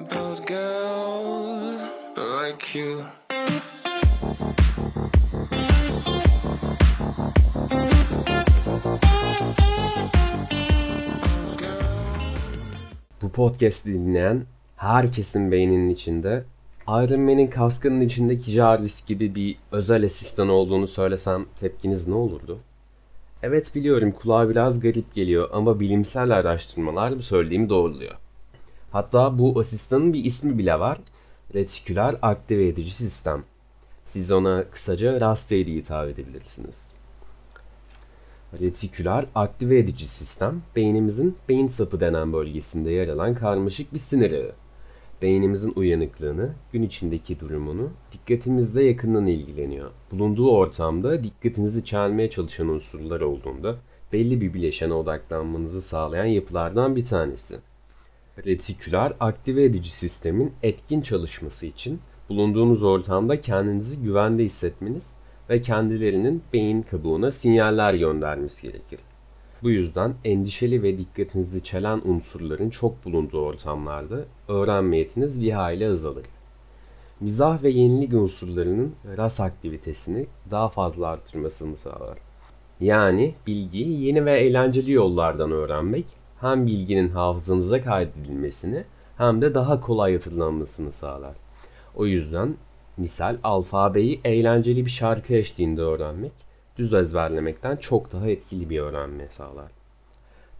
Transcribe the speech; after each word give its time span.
Both 0.00 0.46
girls 0.46 1.82
like 2.16 2.78
you. 2.78 3.02
Bu 13.22 13.28
podcast'i 13.32 13.94
dinleyen 13.94 14.42
herkesin 14.76 15.52
beyninin 15.52 15.90
içinde 15.90 16.44
Iron 16.88 17.20
Man'in 17.20 17.46
kaskının 17.46 18.00
içindeki 18.00 18.50
Jarvis 18.50 19.06
gibi 19.06 19.34
bir 19.34 19.56
özel 19.72 20.04
asistan 20.04 20.48
olduğunu 20.48 20.86
söylesem 20.86 21.46
tepkiniz 21.60 22.08
ne 22.08 22.14
olurdu? 22.14 22.58
Evet 23.42 23.74
biliyorum 23.74 24.12
kulağa 24.12 24.48
biraz 24.48 24.80
garip 24.80 25.14
geliyor 25.14 25.48
ama 25.52 25.80
bilimsel 25.80 26.30
araştırmalar 26.30 27.16
bu 27.18 27.22
söylediğimi 27.22 27.68
doğruluyor. 27.68 28.14
Hatta 28.92 29.38
bu 29.38 29.60
asistanın 29.60 30.12
bir 30.12 30.24
ismi 30.24 30.58
bile 30.58 30.80
var. 30.80 30.98
Retiküler 31.54 32.16
aktive 32.22 32.68
edici 32.68 32.94
sistem. 32.94 33.44
Siz 34.04 34.32
ona 34.32 34.64
kısaca 34.70 35.20
RAS 35.20 35.50
diye 35.50 35.64
hitap 35.64 36.08
edebilirsiniz. 36.08 36.86
Retiküler 38.60 39.24
aktive 39.34 39.78
edici 39.78 40.08
sistem, 40.08 40.62
beynimizin 40.76 41.36
beyin 41.48 41.68
sapı 41.68 42.00
denen 42.00 42.32
bölgesinde 42.32 42.90
yer 42.90 43.08
alan 43.08 43.34
karmaşık 43.34 43.94
bir 43.94 43.98
sinir 43.98 44.32
ağı. 44.32 44.52
Beynimizin 45.22 45.72
uyanıklığını, 45.76 46.52
gün 46.72 46.82
içindeki 46.82 47.40
durumunu, 47.40 47.90
dikkatimizle 48.12 48.84
yakından 48.84 49.26
ilgileniyor. 49.26 49.90
Bulunduğu 50.12 50.50
ortamda 50.50 51.24
dikkatinizi 51.24 51.84
çelmeye 51.84 52.30
çalışan 52.30 52.68
unsurlar 52.68 53.20
olduğunda 53.20 53.76
belli 54.12 54.40
bir 54.40 54.54
bileşene 54.54 54.92
odaklanmanızı 54.92 55.82
sağlayan 55.82 56.24
yapılardan 56.24 56.96
bir 56.96 57.04
tanesi. 57.04 57.58
Retiküler 58.46 59.12
aktive 59.20 59.64
edici 59.64 59.90
sistemin 59.90 60.52
etkin 60.62 61.00
çalışması 61.00 61.66
için 61.66 62.00
bulunduğunuz 62.28 62.84
ortamda 62.84 63.40
kendinizi 63.40 64.02
güvende 64.02 64.44
hissetmeniz 64.44 65.14
ve 65.50 65.62
kendilerinin 65.62 66.42
beyin 66.52 66.82
kabuğuna 66.82 67.30
sinyaller 67.30 67.94
göndermesi 67.94 68.62
gerekir. 68.62 69.00
Bu 69.62 69.70
yüzden 69.70 70.14
endişeli 70.24 70.82
ve 70.82 70.98
dikkatinizi 70.98 71.62
çelen 71.62 72.00
unsurların 72.04 72.70
çok 72.70 73.04
bulunduğu 73.04 73.40
ortamlarda 73.40 74.24
öğrenme 74.48 74.96
yetiniz 74.98 75.40
bir 75.40 75.50
hayli 75.50 75.88
azalır. 75.88 76.26
Mizah 77.20 77.62
ve 77.62 77.70
yenilik 77.70 78.14
unsurlarının 78.14 78.94
ras 79.16 79.40
aktivitesini 79.40 80.26
daha 80.50 80.68
fazla 80.68 81.08
artırmasını 81.08 81.76
sağlar. 81.76 82.18
Yani 82.80 83.34
bilgiyi 83.46 84.06
yeni 84.06 84.24
ve 84.24 84.38
eğlenceli 84.38 84.92
yollardan 84.92 85.52
öğrenmek 85.52 86.19
hem 86.40 86.66
bilginin 86.66 87.08
hafızanıza 87.08 87.80
kaydedilmesini 87.80 88.84
hem 89.16 89.42
de 89.42 89.54
daha 89.54 89.80
kolay 89.80 90.12
hatırlanmasını 90.12 90.92
sağlar. 90.92 91.36
O 91.96 92.06
yüzden 92.06 92.56
misal 92.96 93.38
alfabeyi 93.42 94.20
eğlenceli 94.24 94.84
bir 94.84 94.90
şarkı 94.90 95.34
eşliğinde 95.34 95.80
öğrenmek 95.80 96.32
düz 96.76 96.94
ezberlemekten 96.94 97.76
çok 97.76 98.12
daha 98.12 98.28
etkili 98.28 98.70
bir 98.70 98.80
öğrenme 98.80 99.28
sağlar. 99.30 99.70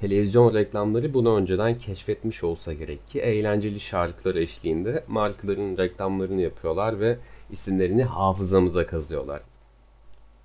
Televizyon 0.00 0.54
reklamları 0.54 1.14
bunu 1.14 1.36
önceden 1.36 1.78
keşfetmiş 1.78 2.44
olsa 2.44 2.72
gerek 2.72 3.08
ki 3.08 3.20
eğlenceli 3.20 3.80
şarkılar 3.80 4.34
eşliğinde 4.34 5.04
markaların 5.08 5.76
reklamlarını 5.76 6.40
yapıyorlar 6.40 7.00
ve 7.00 7.18
isimlerini 7.50 8.04
hafızamıza 8.04 8.86
kazıyorlar. 8.86 9.42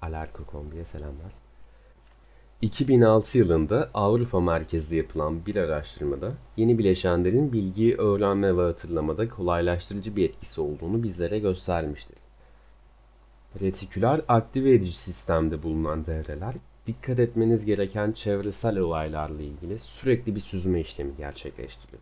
Alarko 0.01 0.45
Kombi'ye 0.45 0.85
selamlar. 0.85 1.42
2006 2.63 3.37
yılında 3.37 3.89
Avrupa 3.93 4.39
merkezli 4.39 4.95
yapılan 4.95 5.45
bir 5.45 5.55
araştırmada 5.55 6.33
yeni 6.57 6.77
bileşenlerin 6.77 7.53
bilgiyi 7.53 7.95
öğrenme 7.95 8.57
ve 8.57 8.61
hatırlamada 8.61 9.29
kolaylaştırıcı 9.29 10.15
bir 10.15 10.29
etkisi 10.29 10.61
olduğunu 10.61 11.03
bizlere 11.03 11.39
göstermiştir. 11.39 12.17
Retiküler 13.61 14.21
aktive 14.27 14.71
edici 14.71 14.93
sistemde 14.93 15.63
bulunan 15.63 16.05
devreler 16.05 16.53
dikkat 16.87 17.19
etmeniz 17.19 17.65
gereken 17.65 18.11
çevresel 18.11 18.77
olaylarla 18.77 19.41
ilgili 19.41 19.79
sürekli 19.79 20.35
bir 20.35 20.39
süzme 20.39 20.81
işlemi 20.81 21.11
gerçekleştirir. 21.17 22.01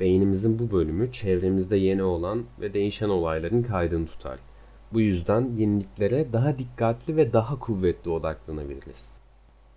Beynimizin 0.00 0.58
bu 0.58 0.70
bölümü 0.70 1.12
çevremizde 1.12 1.76
yeni 1.76 2.02
olan 2.02 2.44
ve 2.60 2.74
değişen 2.74 3.08
olayların 3.08 3.62
kaydını 3.62 4.06
tutar. 4.06 4.38
Bu 4.92 5.00
yüzden 5.00 5.52
yeniliklere 5.56 6.32
daha 6.32 6.58
dikkatli 6.58 7.16
ve 7.16 7.32
daha 7.32 7.58
kuvvetli 7.58 8.10
odaklanabiliriz. 8.10 9.25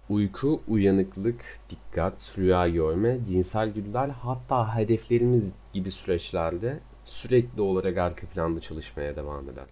Uyku, 0.09 0.61
uyanıklık, 0.67 1.59
dikkat, 1.69 2.35
rüya 2.37 2.67
görme, 2.67 3.23
cinsel 3.27 3.69
güdüler 3.69 4.09
hatta 4.09 4.77
hedeflerimiz 4.77 5.53
gibi 5.73 5.91
süreçlerde 5.91 6.79
sürekli 7.05 7.61
olarak 7.61 7.97
arka 7.97 8.27
planda 8.27 8.59
çalışmaya 8.59 9.15
devam 9.15 9.49
eder. 9.49 9.65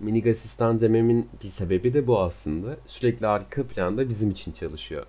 Minik 0.00 0.26
asistan 0.26 0.80
dememin 0.80 1.28
bir 1.42 1.48
sebebi 1.48 1.94
de 1.94 2.06
bu 2.06 2.20
aslında. 2.20 2.76
Sürekli 2.86 3.26
arka 3.26 3.66
planda 3.66 4.08
bizim 4.08 4.30
için 4.30 4.52
çalışıyor. 4.52 5.06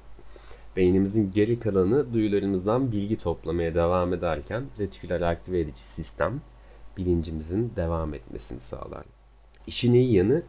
Beynimizin 0.76 1.32
geri 1.32 1.60
kalanı 1.60 2.14
duyularımızdan 2.14 2.92
bilgi 2.92 3.18
toplamaya 3.18 3.76
devam 3.76 4.14
ederken 4.14 4.66
retiküler 4.80 5.22
aktive 5.22 5.60
edici 5.60 5.82
sistem 5.82 6.42
bilincimizin 6.98 7.74
devam 7.76 8.14
etmesini 8.14 8.60
sağlar. 8.60 9.06
İşin 9.68 9.94
iyi 9.94 10.14
yanı 10.14 10.44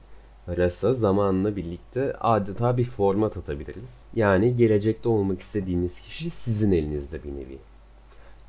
RAS'a 0.56 0.94
zamanla 0.94 1.56
birlikte 1.56 2.12
adeta 2.12 2.78
bir 2.78 2.84
format 2.84 3.36
atabiliriz. 3.36 4.04
Yani 4.14 4.56
gelecekte 4.56 5.08
olmak 5.08 5.40
istediğiniz 5.40 6.00
kişi 6.00 6.30
sizin 6.30 6.72
elinizde 6.72 7.24
bir 7.24 7.32
nevi. 7.32 7.58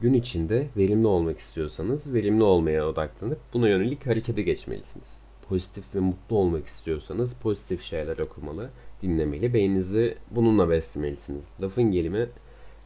Gün 0.01 0.13
içinde 0.13 0.67
verimli 0.77 1.07
olmak 1.07 1.39
istiyorsanız 1.39 2.13
verimli 2.13 2.43
olmaya 2.43 2.87
odaklanıp 2.87 3.39
buna 3.53 3.69
yönelik 3.69 4.07
harekete 4.07 4.41
geçmelisiniz. 4.41 5.21
Pozitif 5.49 5.95
ve 5.95 5.99
mutlu 5.99 6.35
olmak 6.35 6.65
istiyorsanız 6.65 7.33
pozitif 7.33 7.81
şeyler 7.81 8.17
okumalı, 8.17 8.69
dinlemeli, 9.01 9.53
beyninizi 9.53 10.17
bununla 10.31 10.69
beslemelisiniz. 10.69 11.45
Lafın 11.61 11.83
gelimi 11.83 12.29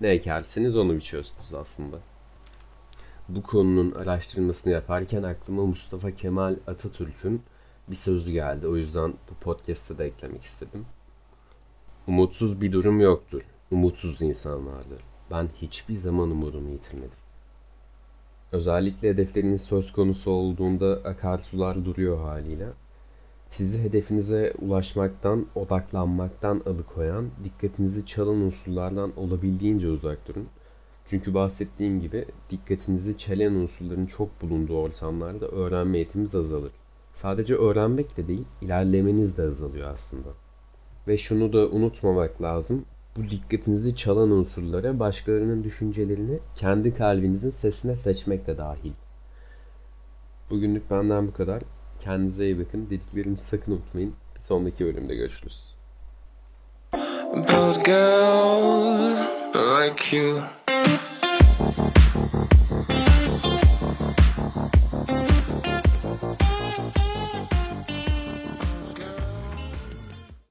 ne 0.01 0.07
ekersiniz 0.07 0.77
onu 0.77 0.95
biçiyorsunuz 0.95 1.53
aslında. 1.53 1.97
Bu 3.29 3.43
konunun 3.43 3.91
araştırmasını 3.91 4.73
yaparken 4.73 5.23
aklıma 5.23 5.65
Mustafa 5.65 6.11
Kemal 6.11 6.55
Atatürk'ün 6.67 7.41
bir 7.87 7.95
sözü 7.95 8.31
geldi. 8.31 8.67
O 8.67 8.75
yüzden 8.75 9.13
bu 9.31 9.35
podcast'te 9.41 9.97
de 9.97 10.05
eklemek 10.05 10.43
istedim. 10.43 10.85
Umutsuz 12.07 12.61
bir 12.61 12.71
durum 12.71 12.99
yoktur. 12.99 13.41
Umutsuz 13.71 14.21
insan 14.21 14.67
vardır. 14.67 15.01
Ben 15.31 15.49
hiçbir 15.61 15.95
zaman 15.95 16.31
umudumu 16.31 16.69
yitirmedim. 16.69 17.23
Özellikle 18.51 19.09
hedefleriniz 19.09 19.61
söz 19.61 19.91
konusu 19.91 20.31
olduğunda 20.31 21.01
akarsular 21.05 21.85
duruyor 21.85 22.17
haliyle. 22.17 22.67
Sizi 23.49 23.83
hedefinize 23.83 24.53
ulaşmaktan, 24.61 25.45
odaklanmaktan 25.55 26.61
alıkoyan, 26.65 27.29
dikkatinizi 27.43 28.05
çalan 28.05 28.35
unsurlardan 28.35 29.11
olabildiğince 29.17 29.89
uzak 29.89 30.27
durun. 30.27 30.47
Çünkü 31.05 31.33
bahsettiğim 31.33 32.01
gibi 32.01 32.25
dikkatinizi 32.49 33.17
çelen 33.17 33.53
unsurların 33.53 34.05
çok 34.05 34.41
bulunduğu 34.41 34.77
ortamlarda 34.77 35.47
öğrenme 35.47 35.97
yetimiz 35.97 36.35
azalır. 36.35 36.71
Sadece 37.13 37.55
öğrenmek 37.55 38.17
de 38.17 38.27
değil, 38.27 38.45
ilerlemeniz 38.61 39.37
de 39.37 39.43
azalıyor 39.43 39.89
aslında. 39.93 40.29
Ve 41.07 41.17
şunu 41.17 41.53
da 41.53 41.67
unutmamak 41.69 42.41
lazım. 42.41 42.85
Bu 43.17 43.29
dikkatinizi 43.29 43.95
çalan 43.95 44.31
unsurlara 44.31 44.99
başkalarının 44.99 45.63
düşüncelerini 45.63 46.39
kendi 46.55 46.95
kalbinizin 46.95 47.49
sesine 47.49 47.95
seçmek 47.95 48.47
de 48.47 48.57
dahil. 48.57 48.91
Bugünlük 50.49 50.91
benden 50.91 51.27
bu 51.27 51.33
kadar. 51.33 51.61
Kendinize 51.99 52.45
iyi 52.45 52.59
bakın. 52.59 52.85
Dediklerimi 52.89 53.37
sakın 53.37 53.71
unutmayın. 53.71 54.13
Bir 54.35 54.39
sonraki 54.39 54.85
bölümde 54.85 55.15
görüşürüz. 55.15 55.75
Both 57.33 57.85
girls 57.85 59.19
like 59.55 60.17
you. 60.17 60.41